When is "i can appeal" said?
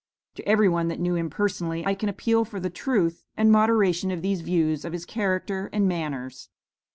1.85-2.43